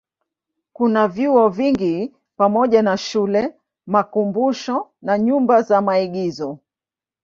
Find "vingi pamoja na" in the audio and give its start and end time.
1.49-2.97